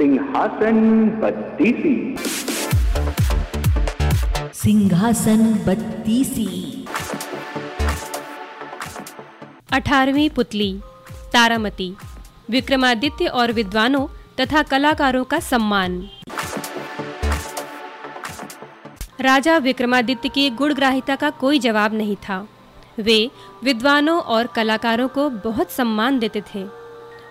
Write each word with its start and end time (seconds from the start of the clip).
सिंहासन 0.00 1.08
बत्तीसी। 1.22 2.16
सिंहासन 4.54 5.54
बत्तीसी। 5.66 6.46
अठारहवीं 9.72 10.30
पुतली 10.30 10.80
तारामती 11.32 11.96
विक्रमादित्य 12.50 13.26
और 13.26 13.52
विद्वानों 13.52 14.06
तथा 14.40 14.62
कलाकारों 14.62 15.24
का 15.24 15.40
सम्मान। 15.40 16.08
राजा 19.20 19.58
विक्रमादित्य 19.58 20.28
की 20.28 20.50
गुणग्राहिता 20.50 21.16
का 21.16 21.30
कोई 21.30 21.58
जवाब 21.58 21.94
नहीं 21.94 22.16
था। 22.16 22.48
वे 22.98 23.30
विद्वानों 23.64 24.20
और 24.20 24.46
कलाकारों 24.46 25.08
को 25.08 25.30
बहुत 25.30 25.70
सम्मान 25.70 26.18
देते 26.18 26.40
थे। 26.40 26.79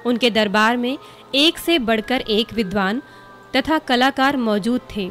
उनके 0.05 0.29
दरबार 0.29 0.77
में 0.77 0.97
एक 1.35 1.57
से 1.57 1.79
बढ़कर 1.79 2.21
एक 2.21 2.53
विद्वान 2.53 3.01
तथा 3.55 3.77
कलाकार 3.77 4.37
मौजूद 4.37 4.81
थे। 4.95 5.09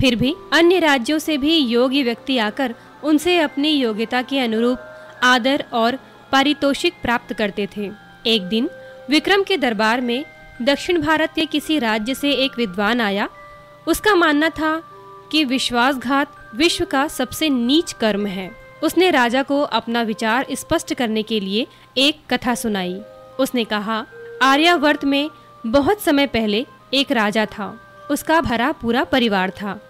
फिर 0.00 0.16
भी 0.16 0.34
अन्य 0.52 0.78
राज्यों 0.78 1.18
से 1.18 1.38
भी 1.38 1.56
योगी 1.56 2.02
व्यक्ति 2.02 2.38
आकर 2.38 2.74
उनसे 3.04 3.38
अपनी 3.38 3.70
योग्यता 3.70 4.22
के 4.22 4.38
अनुरूप 4.38 4.78
आदर 5.22 5.64
और 5.72 5.98
पारितोषिक 6.32 6.94
प्राप्त 7.02 7.32
करते 7.32 7.68
थे। 7.76 7.90
एक 8.26 8.42
दिन 8.42 8.70
विक्रम 9.10 9.42
के 9.42 9.56
दरबार 9.56 10.00
में 10.00 10.24
दक्षिण 10.62 11.00
भारत 11.00 11.32
के 11.34 11.46
किसी 11.46 11.78
राज्य 11.78 12.14
से 12.14 12.32
एक 12.32 12.58
विद्वान 12.58 13.00
आया। 13.00 13.28
उसका 13.88 14.14
मानना 14.14 14.48
था 14.48 14.82
कि 15.32 15.44
विश्वासघात 15.44 16.28
विश्व 16.54 16.84
का 16.84 17.08
सबसे 17.08 17.48
नीच 17.48 17.92
कर्म 17.92 18.26
है। 18.26 18.50
उसने 18.82 19.10
राजा 19.10 19.42
को 19.42 19.60
अपना 19.60 20.02
विचार 20.02 20.46
स्पष्ट 20.52 20.94
करने 20.94 21.22
के 21.22 21.40
लिए 21.40 21.66
एक 21.96 22.20
कथा 22.30 22.54
सुनाई। 22.54 23.00
उसने 23.38 23.64
कहा 23.64 24.06
आर्यावर्त 24.42 25.04
में 25.04 25.30
बहुत 25.66 26.00
समय 26.00 26.26
पहले 26.26 26.66
एक 26.94 27.12
राजा 27.12 27.46
था। 27.46 27.80
उसका 28.10 28.40
भरा 28.40 28.72
पूरा 28.72 29.04
परिवार 29.04 29.50
था। 29.50 29.80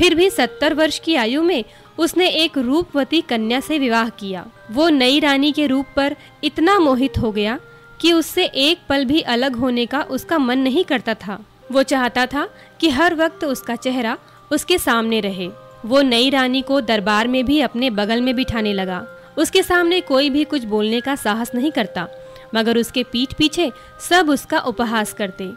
फिर 0.00 0.14
भी 0.14 0.30
सत्तर 0.30 0.74
वर्ष 0.74 0.98
की 0.98 1.14
आयु 1.14 1.42
में 1.42 1.64
उसने 1.98 2.28
एक 2.28 2.58
रूपवती 2.58 3.20
कन्या 3.20 3.60
से 3.60 3.78
विवाह 3.78 4.08
किया। 4.08 4.46
वो 4.70 4.88
नई 4.88 5.20
रानी 5.20 5.52
के 5.52 5.66
रूप 5.66 5.86
पर 5.96 6.16
इतना 6.44 6.78
मोहित 6.78 7.18
हो 7.18 7.32
गया 7.32 7.58
कि 8.00 8.12
उससे 8.12 8.44
एक 8.44 8.78
पल 8.88 9.04
भी 9.04 9.20
अलग 9.20 9.56
होने 9.56 9.86
का 9.86 10.02
उसका 10.02 10.38
मन 10.38 10.58
नहीं 10.58 10.84
करता 10.84 11.14
था। 11.14 11.44
वो 11.72 11.82
चाहता 11.82 12.26
था 12.26 12.48
कि 12.80 12.90
हर 12.90 13.14
वक्त 13.14 13.44
उसका 13.44 13.76
चेहरा 13.76 14.18
उसके 14.52 14.78
सामने 14.78 15.20
रहे। 15.20 15.50
वो 15.84 16.02
नई 16.02 16.30
रानी 16.30 16.62
को 16.62 16.80
दरबार 16.80 17.28
में 17.28 17.46
भी 17.46 17.60
अपने 17.60 17.90
बगल 17.90 18.20
में 18.20 18.36
बिठाने 18.36 18.72
लगा। 18.72 19.06
उसके 19.38 19.62
सामने 19.62 20.00
कोई 20.00 20.30
भी 20.30 20.44
कुछ 20.44 20.64
बोलने 20.64 21.00
का 21.00 21.14
साहस 21.14 21.54
नहीं 21.54 21.72
करता। 21.72 22.08
मगर 22.54 22.78
उसके 22.78 23.02
पीठ 23.02 23.34
पीछे 23.34 23.70
सब 24.00 24.30
उसका 24.30 24.58
उपहास 24.60 25.12
करते। 25.12 25.50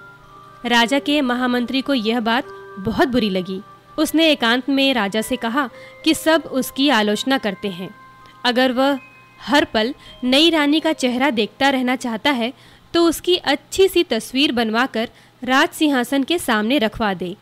राजा 0.66 1.00
के 1.00 1.20
महामंत्री 1.22 1.82
को 1.82 1.94
यह 1.94 2.20
बात 2.22 2.48
बहुत 2.80 3.08
बुरी 3.08 3.30
लगी। 3.30 3.62
उसने 3.98 4.30
एकांत 4.32 4.70
में 4.70 4.94
राजा 4.94 5.22
से 5.22 5.36
कहा 5.36 5.70
कि 6.04 6.14
सब 6.14 6.44
उसकी 6.52 6.90
आलोचना 6.92 7.38
करते 7.38 7.68
हैं। 7.70 7.90
अगर 8.46 8.72
वह 8.72 9.00
हर 9.40 9.66
पल 9.66 9.94
नई 10.24 10.50
रानी 10.50 10.80
का 10.80 10.94
चेहरा 10.94 11.30
देखता 11.32 11.70
रहना 11.70 11.96
चाहता 11.96 12.32
है 12.32 12.54
तो 12.94 13.04
उसकी 13.06 13.36
अच्छी 13.38 13.88
सी 13.88 14.04
तस्वीर 14.04 14.52
बनवाकर 14.52 15.10
राज 15.44 15.70
सिंहासन 15.70 16.24
के 16.24 16.38
सामने 16.40 16.78
रखवा 16.78 17.14
दे, 17.14 17.36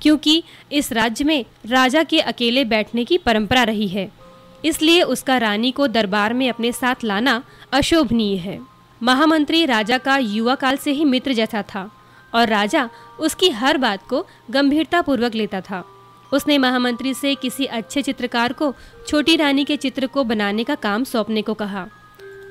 क्योंकि 0.00 0.42
इस 0.72 0.92
राज्य 0.92 1.24
में 1.24 1.44
राजा 1.66 2.02
के 2.02 2.20
अकेले 2.22 2.64
बैठने 2.64 3.04
की 3.04 3.18
परंपरा 3.18 3.62
रही 3.64 3.88
है। 3.88 4.08
इसलिए 4.64 5.02
उसका 5.04 5.36
रानी 5.38 5.70
को 5.70 5.86
दरबार 5.88 6.34
में 6.34 6.48
अपने 6.48 6.72
साथ 6.72 7.04
लाना 7.04 7.42
अशोभनीय 7.72 8.36
है। 8.36 8.58
महामंत्री 9.02 9.64
राजा 9.66 9.98
का 9.98 10.16
युवा 10.16 10.54
काल 10.54 10.76
से 10.76 10.92
ही 10.92 11.04
मित्र 11.04 11.32
जैसा 11.32 11.62
था 11.62 11.90
और 12.32 12.48
राजा 12.48 12.88
उसकी 13.20 13.48
हर 13.50 13.78
बात 13.78 14.06
को 14.08 14.26
गंभीरता 14.50 15.02
पूर्वक 15.02 15.34
लेता 15.34 15.60
था। 15.60 15.84
उसने 16.32 16.58
महामंत्री 16.58 17.14
से 17.14 17.34
किसी 17.34 17.64
अच्छे 17.64 18.02
चित्रकार 18.02 18.52
को 18.52 18.74
छोटी 19.08 19.36
रानी 19.36 19.64
के 19.64 19.76
चित्र 19.76 20.06
को 20.06 20.24
बनाने 20.24 20.64
का 20.64 20.74
काम 20.74 21.04
सौंपने 21.04 21.42
को 21.42 21.54
कहा। 21.54 21.86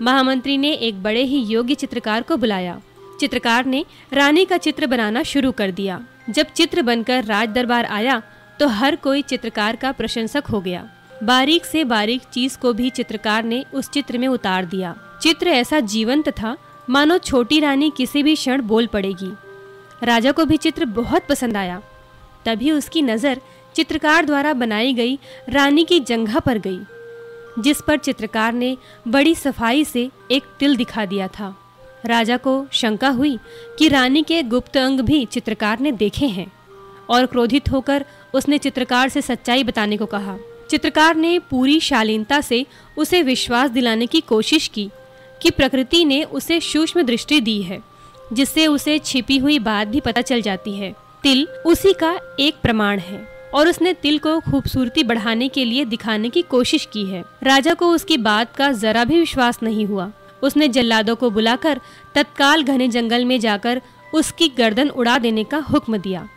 महामंत्री 0.01 0.57
ने 0.57 0.71
एक 0.71 1.03
बड़े 1.03 1.23
ही 1.23 1.41
योग्य 1.43 1.75
चित्रकार 1.75 2.21
को 2.21 2.37
बुलाया। 2.37 2.79
चित्रकार 3.19 3.65
ने 3.65 3.85
रानी 4.13 4.45
का 4.45 4.57
चित्र 4.57 4.87
बनाना 4.87 5.23
शुरू 5.23 5.51
कर 5.51 5.71
दिया। 5.71 6.01
जब 6.29 6.45
चित्र 6.45 6.81
बनकर 6.81 7.23
राज 7.23 7.49
दरबार 7.49 7.85
आया 7.85 8.21
तो 8.59 8.67
हर 8.67 8.95
कोई 8.95 9.21
चित्रकार 9.21 9.75
का 9.75 9.91
प्रशंसक 9.91 10.43
हो 10.45 10.61
गया। 10.61 10.87
बारीक 11.23 11.65
से 11.65 11.83
बारीक 11.83 12.21
चीज़ 12.33 12.57
को 12.57 12.71
भी 12.73 12.89
चित्रकार 12.89 13.43
ने 13.43 13.63
उस 13.73 13.89
चित्र 13.89 14.17
में 14.17 14.27
उतार 14.27 14.65
दिया। 14.65 14.95
चित्र 15.21 15.47
ऐसा 15.47 15.79
जीवंत 15.79 16.29
था, 16.31 16.55
मानो 16.89 17.17
छोटी 17.17 17.59
रानी 17.59 17.91
किसी 17.97 18.23
भी 18.23 18.35
क्षण 18.35 18.61
बोल 18.61 18.87
पड़ेगी। 18.87 19.31
राजा 20.03 20.31
को 20.31 20.45
भी 20.45 20.57
चित्र 20.57 20.85
बहुत 20.85 21.25
पसंद 21.29 21.57
आया। 21.57 21.81
तभी 22.45 22.71
उसकी 22.71 23.01
नज़र 23.01 23.41
चित्रकार 23.75 24.25
द्वारा 24.25 24.53
बनाई 24.53 24.93
गई 24.93 25.17
रानी 25.49 25.83
की 25.83 25.99
जंघा 25.99 26.39
पर 26.39 26.57
गई, 26.57 26.79
जिस 27.59 27.81
पर 27.81 27.97
चित्रकार 27.97 28.53
ने 28.53 28.75
बड़ी 29.07 29.33
सफ़ाई 29.35 29.83
से 29.85 30.09
एक 30.31 30.43
तिल 30.59 30.75
दिखा 30.75 31.05
दिया 31.05 31.27
था। 31.29 31.55
राजा 32.05 32.37
को 32.37 32.65
शंका 32.71 33.09
हुई 33.09 33.37
कि 33.79 33.87
रानी 33.87 34.21
के 34.23 34.41
गुप्त 34.43 34.77
अंग 34.77 34.99
भी 34.99 35.23
चित्रकार 35.25 35.79
ने 35.79 35.91
देखे 35.93 36.27
हैं, 36.27 36.51
और 37.09 37.25
क्रोधित 37.25 37.71
होकर 37.71 38.05
उसने 38.33 38.57
चित्रकार 38.57 39.09
से 39.09 39.21
सच्चाई 39.21 39.63
बताने 39.63 39.97
को 39.97 40.05
कहा। 40.05 40.37
चित्रकार 40.69 41.15
ने 41.15 41.37
पूरी 41.39 41.79
शालीनता 41.79 42.39
से 42.41 42.65
उसे 42.97 43.21
विश्वास 43.23 43.69
दिलाने 43.69 44.05
की 44.05 44.21
कोशिश 44.21 44.67
की 44.67 44.89
कि 45.41 45.49
प्रकृति 45.49 46.03
ने 46.05 46.23
उसे 46.23 46.59
सूक्ष्म 46.59 47.01
दृष्टि 47.01 47.39
दी 47.41 47.61
है, 47.61 47.79
जिससे 48.33 48.67
उसे 48.67 48.97
छिपी 48.99 49.37
हुई 49.37 49.59
बात 49.59 49.87
भी 49.87 49.99
पता 49.99 50.21
चल 50.21 50.41
जाती 50.41 50.73
है। 50.73 50.93
तिल 51.23 51.47
उसी 51.65 51.93
का 51.93 52.19
एक 52.39 52.55
प्रमाण 52.63 52.99
है 52.99 53.25
और 53.53 53.67
उसने 53.67 53.93
तिल 53.93 54.17
को 54.19 54.39
खूबसूरती 54.39 55.03
बढ़ाने 55.03 55.47
के 55.47 55.65
लिए 55.65 55.85
दिखाने 55.85 56.29
की 56.29 56.41
कोशिश 56.41 56.87
की 56.93 57.05
है। 57.05 57.23
राजा 57.43 57.73
को 57.73 57.89
उसकी 57.89 58.17
बात 58.17 58.55
का 58.55 58.71
जरा 58.71 59.03
भी 59.03 59.19
विश्वास 59.19 59.59
नहीं 59.63 59.85
हुआ। 59.85 60.11
उसने 60.43 60.67
जल्लादों 60.67 61.15
को 61.15 61.29
बुलाकर 61.29 61.79
तत्काल 62.15 62.63
घने 62.63 62.87
जंगल 62.87 63.25
में 63.25 63.39
जाकर 63.39 63.81
उसकी 64.13 64.47
गर्दन 64.47 64.89
उड़ा 64.89 65.17
देने 65.17 65.43
का 65.43 65.57
हुक्म 65.57 65.97
दिया। 65.97 66.27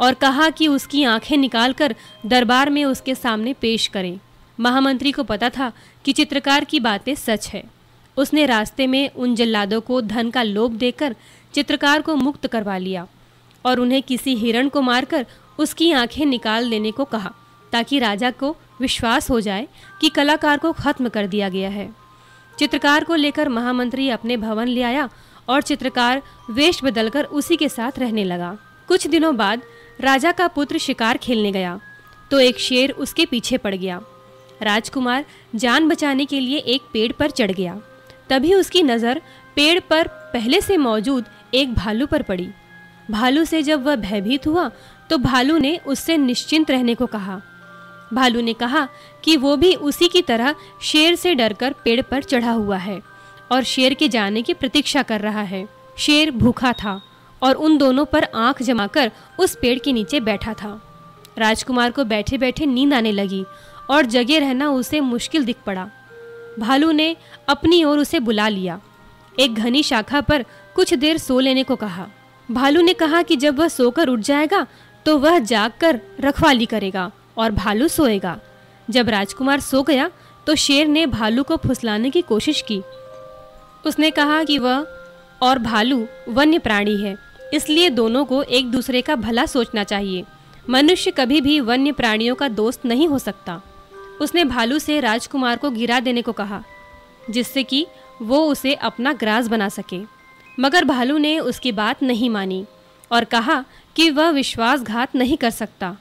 और 0.00 0.14
कहा 0.14 0.48
कि 0.50 0.68
उसकी 0.68 1.04
आँखें 1.04 1.36
निकालकर 1.36 1.94
दरबार 2.26 2.70
में 2.70 2.84
उसके 2.84 3.14
सामने 3.14 3.52
पेश 3.52 3.86
करें। 3.86 4.18
महामंत्री 4.60 5.12
को 5.12 5.22
पता 5.22 5.50
था 5.50 5.72
कि 6.04 6.12
चित्रकार 6.12 6.64
की 6.64 6.80
बातें 6.80 7.14
सच 7.14 7.48
है। 7.48 7.62
उसने 8.16 8.46
रास्ते 8.46 8.86
में 8.86 9.08
उन 9.10 9.34
जल्लादों 9.34 9.80
को 9.80 10.00
धन 10.00 10.30
का 10.30 10.42
लोभ 10.42 10.72
देकर 10.72 11.14
चित्रकार 11.54 12.02
को 12.02 12.14
मुक्त 12.16 12.46
करवा 12.46 12.76
लिया 12.76 13.06
और 13.64 13.80
उन्हें 13.80 14.02
किसी 14.02 14.34
हिरण 14.34 14.68
को 14.68 14.82
मारकर 14.82 15.26
उसकी 15.58 15.92
आँखें 15.92 16.24
निकाल 16.26 16.70
देने 16.70 16.90
को 16.90 17.04
कहा, 17.04 17.32
ताकि 17.72 17.98
राजा 17.98 18.30
को 18.30 18.56
विश्वास 18.80 19.30
हो 19.30 19.40
जाए 19.40 19.68
कि 20.00 20.08
कलाकार 20.08 20.58
को 20.58 20.72
खत्म 20.72 21.08
कर 21.08 21.26
दिया 21.26 21.48
गया 21.48 21.70
है। 21.70 21.88
चित्रकार 22.58 23.04
को 23.04 23.14
लेकर 23.14 23.48
महामंत्री 23.48 24.08
अपने 24.08 24.36
भवन 24.36 24.68
ले 24.68 24.82
आया 24.82 25.08
और 25.48 25.62
चित्रकार 25.62 26.22
वेश 26.50 26.80
बदलकर 26.84 27.24
उसी 27.24 27.56
के 27.56 27.68
साथ 27.68 27.98
रहने 27.98 28.24
लगा। 28.24 28.56
कुछ 28.88 29.06
दिनों 29.06 29.36
बाद 29.36 29.62
राजा 29.98 30.32
का 30.32 30.46
पुत्र 30.48 30.78
शिकार 30.78 31.16
खेलने 31.16 31.52
गया 31.52 31.78
तो 32.30 32.40
एक 32.40 32.58
शेर 32.58 32.90
उसके 32.92 33.24
पीछे 33.26 33.56
पड़ 33.58 33.74
गया। 33.74 34.00
राजकुमार 34.62 35.24
जान 35.54 35.88
बचाने 35.88 36.24
के 36.24 36.40
लिए 36.40 36.58
एक 36.58 36.82
पेड़ 36.92 37.12
पर 37.12 37.30
चढ़ 37.30 37.50
गया। 37.50 37.80
तभी 38.30 38.54
उसकी 38.54 38.82
नज़र 38.82 39.20
पेड़ 39.56 39.78
पर 39.80 40.08
पहले 40.32 40.60
से 40.60 40.76
मौजूद 40.78 41.24
एक 41.54 41.74
भालू 41.74 42.06
पर 42.06 42.22
पड़ी। 42.22 42.48
भालू 43.08 43.44
से 43.44 43.62
जब 43.62 43.84
वह 43.84 43.96
भयभीत 43.98 44.46
हुआ 44.46 44.70
तो 45.10 45.18
भालू 45.20 45.58
ने 45.58 45.76
उससे 45.86 46.16
निश्चिंत 46.16 46.70
रहने 46.70 46.94
को 46.94 47.06
कहा। 47.06 47.40
भालू 48.12 48.40
ने 48.40 48.52
कहा 48.54 48.86
कि 49.24 49.36
वो 49.36 49.56
भी 49.56 49.74
उसी 49.74 50.08
की 50.08 50.22
तरह 50.22 50.54
शेर 50.82 51.14
से 51.16 51.34
डरकर 51.34 51.74
पेड़ 51.84 52.00
पर 52.02 52.22
चढ़ा 52.22 52.50
हुआ 52.52 52.76
है 52.78 53.00
और 53.52 53.62
शेर 53.64 53.94
के 53.94 54.08
जाने 54.08 54.42
की 54.42 54.54
प्रतीक्षा 54.54 55.02
कर 55.02 55.20
रहा 55.20 55.42
है। 55.42 55.66
शेर 55.98 56.30
भूखा 56.32 56.72
था। 56.74 57.00
और 57.44 57.54
उन 57.54 57.76
दोनों 57.78 58.04
पर 58.04 58.24
आँख 58.24 58.62
जमाकर 58.62 59.10
उस 59.38 59.56
पेड़ 59.56 59.78
के 59.78 59.92
नीचे 59.92 60.20
बैठा 60.20 60.54
था। 60.54 60.80
राजकुमार 61.38 61.90
को 61.90 62.04
बैठे 62.04 62.38
बैठे 62.38 62.66
नींद 62.66 62.94
आने 62.94 63.12
लगी 63.12 63.44
और 63.90 64.06
जगे 64.06 64.38
रहना 64.38 64.70
उसे 64.70 65.00
मुश्किल 65.00 65.44
दिख 65.44 65.56
पड़ा। 65.66 65.88
भालू 66.58 66.90
ने 66.92 67.16
अपनी 67.48 67.82
ओर 67.84 67.98
उसे 67.98 68.20
बुला 68.20 68.48
लिया। 68.48 68.80
एक 69.34 69.54
घनी 69.54 69.82
शाखा 69.82 70.20
पर 70.20 70.44
कुछ 70.76 70.94
देर 70.94 71.18
सो 71.18 71.38
लेने 71.40 71.62
को 71.62 71.76
कहा। 71.76 72.06
भालू 72.48 72.80
ने 72.80 72.92
कहा 72.94 73.22
कि 73.22 73.36
जब 73.36 73.58
वह 73.58 73.68
सोकर 73.68 74.08
उठ 74.08 74.20
जाएगा 74.20 74.66
तो 75.06 75.16
वह 75.18 75.38
जाग 75.38 75.72
कर 75.80 76.00
रखवाली 76.20 76.66
करेगा 76.66 77.10
और 77.38 77.50
भालू 77.50 77.88
सोएगा। 77.88 78.38
जब 78.88 79.08
राजकुमार 79.08 79.60
सो 79.60 79.82
गया 79.82 80.10
तो 80.46 80.54
शेर 80.54 80.86
ने 80.86 81.06
भालू 81.06 81.42
को 81.42 81.56
फुसलाने 81.56 82.10
की 82.10 82.22
कोशिश 82.22 82.60
की। 82.62 82.80
उसने 83.86 84.10
कहा 84.10 84.42
कि 84.44 84.58
वह 84.58 84.86
और 85.42 85.58
भालू 85.58 86.06
वन्य 86.28 86.58
प्राणी 86.58 86.96
है। 86.96 87.16
इसलिए 87.52 87.90
दोनों 87.90 88.24
को 88.24 88.42
एक 88.42 88.70
दूसरे 88.70 89.02
का 89.02 89.16
भला 89.16 89.46
सोचना 89.46 89.84
चाहिए। 89.84 90.24
मनुष्य 90.70 91.10
कभी 91.10 91.40
भी 91.40 91.58
वन्य 91.60 91.92
प्राणियों 91.92 92.34
का 92.34 92.48
दोस्त 92.50 92.84
नहीं 92.86 93.08
हो 93.08 93.18
सकता। 93.18 93.60
उसने 94.20 94.44
भालू 94.44 94.78
से 94.78 94.98
राजकुमार 95.00 95.56
को 95.56 95.70
गिरा 95.70 96.00
देने 96.00 96.22
को 96.22 96.32
कहा, 96.32 96.62
जिससे 97.30 97.62
कि 97.62 97.86
वो 98.22 98.38
उसे 98.46 98.74
अपना 98.74 99.12
ग्रास 99.12 99.46
बना 99.46 99.68
सके। 99.68 100.00
मगर 100.58 100.84
भालू 100.84 101.18
ने 101.18 101.38
उसकी 101.38 101.72
बात 101.72 102.02
नहीं 102.02 102.30
मानी 102.30 102.64
और 103.10 103.24
कहा 103.24 103.64
कि 103.96 104.10
वह 104.10 104.30
विश्वासघात 104.30 105.14
नहीं 105.16 105.36
कर 105.36 105.50
सकता। 105.50 105.96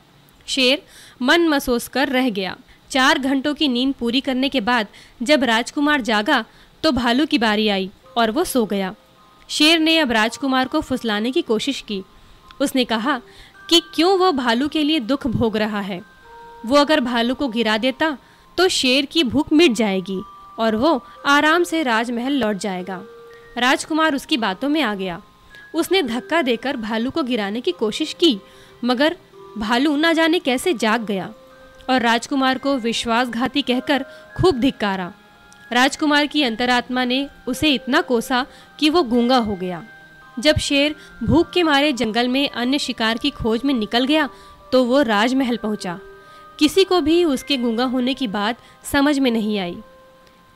शेर 0.48 0.81
मन 1.22 1.48
मसोस 1.48 1.88
कर 1.88 2.10
रह 2.10 2.30
गया। 2.30 2.56
चार 2.92 3.19
घंटों 3.19 3.54
की 3.54 3.68
नींद 3.68 3.94
पूरी 3.94 4.22
करने 4.22 4.50
के 4.50 4.62
बाद 4.62 4.88
जब 5.22 5.44
राजकुमार 5.44 6.01
जागा 6.01 6.44
तो 6.84 6.92
भालू 6.92 7.25
की 7.25 7.38
बारी 7.38 7.68
आई 7.68 7.89
और 8.18 8.31
वो 8.31 8.44
सो 8.44 8.66
गया। 8.66 8.94
शेर 9.50 9.80
ने 9.80 9.98
अब 10.00 10.12
राजकुमार 10.12 10.68
को 10.68 10.81
फुसलाने 10.81 11.31
की 11.31 11.42
कोशिश 11.42 11.81
की। 11.81 12.01
उसने 12.62 12.86
कहा 12.86 13.22
कि 13.69 13.81
क्यों 13.95 14.18
वो 14.19 14.31
भालू 14.31 14.68
के 14.68 14.84
लिए 14.84 15.00
दुख 15.00 15.28
भोग 15.28 15.57
रहा 15.57 15.80
है? 15.80 16.01
वो 16.66 16.75
अगर 16.75 17.00
भालू 17.00 17.36
को 17.36 17.48
गिरा 17.48 17.78
देता 17.78 18.18
तो 18.57 18.68
शेर 18.68 19.06
की 19.06 19.24
भूख 19.24 19.54
मिट 19.54 19.72
जाएगी 19.72 20.22
और 20.60 20.75
वो 20.75 21.01
आराम 21.25 21.63
से 21.63 21.84
राजमहल 21.84 22.34
लौट 22.34 22.57
जाएगा। 22.57 23.01
राजकुमार 23.57 24.16
उसकी 24.16 24.38
बातों 24.38 24.69
में 24.69 24.81
आ 24.81 24.94
गया। 24.95 25.22
उसने 25.75 26.01
धक्का 26.01 26.42
देकर 26.42 26.78
भालू 26.78 27.12
को 27.12 27.24
गिराने 27.24 27.62
की 27.62 27.72
कोशिश 27.72 28.13
की, 28.13 28.38
मगर 28.84 29.16
भालू 29.57 29.96
ना 29.96 30.13
जाने 30.13 30.39
कैसे 30.39 30.74
जाग 30.74 31.06
गया 31.06 31.34
और 31.89 32.01
राजकुमार 32.01 32.57
को 32.57 32.75
विश्वासघाती 32.78 33.62
कहकर 33.62 34.06
खूब 34.38 34.60
धिक्कारा। 34.60 35.12
राजकुमार 35.74 36.25
की 36.25 36.44
अंतरात्मा 36.44 37.04
ने 37.06 37.28
उसे 37.48 37.74
इतना 37.74 38.02
कोसा 38.02 38.46
कि 38.80 38.90
वो 38.90 39.04
गूँगा 39.04 39.38
हो 39.38 39.56
गया। 39.56 39.84
जब 40.38 40.58
शेर 40.58 40.96
भूख 41.24 41.52
के 41.52 41.64
मारे 41.64 41.92
जंगल 41.94 42.28
में 42.28 42.50
अन्य 42.50 42.80
शिकार 42.80 43.18
की 43.18 43.30
खोज 43.31 43.64
में 43.66 43.74
निकल 43.74 44.06
गया 44.06 44.30
तो 44.72 44.84
वो 44.84 45.02
राजमहल 45.02 45.58
पहुँचा। 45.58 46.00
किसी 46.60 46.84
को 46.84 47.00
भी 47.02 47.24
उसके 47.25 47.58
गूँगा 47.58 47.86
होने 47.86 48.14
की 48.14 48.28
बात 48.28 48.58
समझ 48.84 49.18
में 49.20 49.30
नहीं 49.31 49.58
आई। 49.60 49.78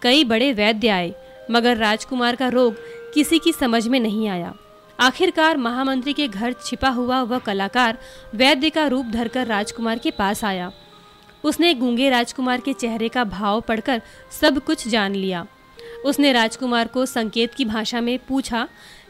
कई 0.02 0.24
बड़े 0.24 0.52
वैद्य 0.54 0.88
आए, 0.88 1.14
मगर 1.52 1.78
राजकुमार 1.78 2.36
का 2.36 2.48
रोग 2.48 2.76
किसी 3.14 3.40
की 3.40 3.52
समझ 3.52 3.88
में 3.88 4.00
नहीं 4.00 4.28
आया। 4.30 4.54
आखिरकार 5.00 5.58
महामंत्री 5.58 6.14
के 6.14 6.28
घर 6.28 6.54
छिपा 6.66 6.90
हुआ 6.90 7.22
वह 7.22 7.40
कलाकार 7.40 7.98
वैद्य 8.36 8.70
का 8.70 8.86
रूप 8.88 9.06
धरकर 9.06 9.48
राजकुमार 9.48 9.98
के 9.98 10.12
पास 10.12 10.44
आया। 10.44 10.72
उसने 11.44 11.74
गूँगे 11.74 12.10
राजकुमार 12.10 12.62
के 12.62 12.74
चेहरे 12.74 13.10
का 13.10 13.24
भाव 13.24 13.62
पढ़कर 13.62 14.02
सब 14.42 14.60
कुछ 14.60 14.88
जान 14.88 15.16
लिया। 15.16 15.46
उसने 16.06 16.32
राजकुमार 16.32 16.88
को 16.88 17.06
संकेत 17.06 17.54
की 17.54 17.66
भाषा 17.66 18.02
में 18.02 18.18
पूछा 18.20 18.68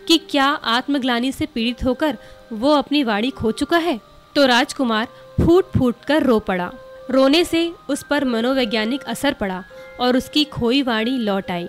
कि 0.07 0.17
क्या 0.17 0.45
आत्मग्लानी 0.45 1.31
से 1.31 1.45
पीड़ित 1.45 1.83
होकर 1.83 2.17
वो 2.53 2.73
अपनी 2.73 3.03
वाणी 3.03 3.29
खो 3.29 3.51
चुका 3.51 3.77
है? 3.77 3.99
तो 4.35 4.45
राजकुमार 4.45 5.07
फूट 5.41 5.71
फूट 5.77 5.95
कर 6.07 6.23
रो 6.23 6.39
पड़ा। 6.39 6.71
रोने 7.11 7.43
से 7.45 7.71
उस 7.89 8.03
पर 8.03 8.25
मनोवैज्ञानिक 8.25 9.03
असर 9.03 9.33
पड़ा 9.33 9.63
और 9.99 10.17
उसकी 10.17 10.43
खोई 10.43 10.81
वाणी 10.81 11.17
लौट 11.17 11.51
आई। 11.51 11.67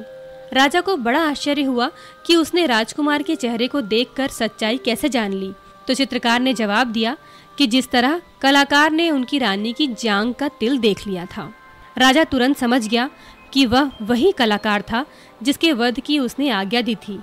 राजा 0.53 0.81
को 0.81 0.97
बड़ा 0.97 1.21
आश्चर्य 1.21 1.63
हुआ 1.63 1.91
कि 2.27 2.37
उसने 2.37 2.67
राजकुमार 2.67 3.23
के 3.23 3.37
चेहरे 3.37 3.69
को 3.69 3.81
देखकर 3.81 4.29
सच्चाई 4.29 4.79
कैसे 4.79 5.09
जान 5.09 5.33
ली। 5.33 5.53
तो 5.87 5.95
चित्रकार 5.95 6.41
ने 6.41 6.55
जवाब 6.55 6.87
दिया 6.87 7.17
कि 7.59 7.67
जिस 7.67 7.89
तरह 7.91 8.21
कलाकार 8.41 8.91
ने 8.91 9.11
उनकी 9.11 9.39
रानी 9.39 9.73
की 9.73 9.87
जांग 9.95 10.35
का 10.35 10.49
तिल 10.51 10.79
देख 10.79 11.07
लिया 11.07 11.25
था, 11.27 11.51
राजा 11.99 12.25
तुरंत 12.25 12.57
समझ 12.57 12.87
गया 12.89 13.09
कि 13.53 13.65
वह 13.67 13.91
वही 14.03 14.31
कलाकार 14.33 14.83
था 14.83 15.05
जिसके 15.43 15.73
वध 15.73 16.01
की 16.01 16.19
उसने 16.19 16.51
आज्ञा 16.51 16.81
दी 16.81 16.95
थी। 16.95 17.19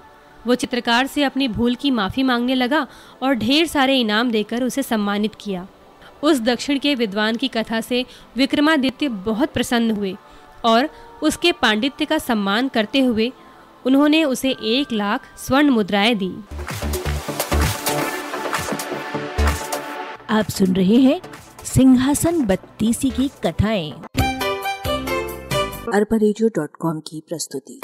वो 0.48 0.56
चित्रकार 0.56 1.08
से 1.08 1.24
अपनी 1.24 1.48
भूल 1.48 1.76
की 1.76 1.92
माफ़ी 1.92 2.24
मांगने 2.24 2.56
लगा 2.56 2.86
और 3.22 3.34
ढेर 3.34 3.68
सारे 3.68 4.00
इनाम 4.00 4.32
देकर 4.32 4.64
उसे 4.64 4.84
सम्मानित 4.84 5.36
किया। 5.36 5.68
उस 6.24 6.40
दक्षिण 6.42 6.80
के 6.80 6.96
विद्वान 6.96 7.36
की 7.36 7.48
कथा 7.48 7.82
से 7.82 8.06
विक्रमादित्य 8.36 9.08
बहुत 9.08 9.54
प्रसन्न 9.54 9.92
हुए 9.92 10.16
और 10.66 10.90
उसके 11.24 11.52
पांडित्य 11.52 12.06
का 12.06 12.18
सम्मान 12.18 12.68
करते 12.68 13.00
हुए 13.00 13.32
उन्होंने 13.86 14.24
उसे 14.24 14.52
एक 14.64 14.94
लाख 14.94 15.28
स्वर्ण 15.38 15.70
मुद्राएँ 15.70 16.16
दी। 16.16 16.32
आप 20.36 20.50
सुन 20.50 20.76
रहे 20.76 20.96
हैं 20.96 21.22
सिंहासन 21.66 22.46
बत्तीसी 22.46 23.10
की 23.10 23.28
कथाएँ। 23.28 23.92
अरबा 25.94 26.18
की 27.00 27.24
प्रस्तुति। 27.30 27.82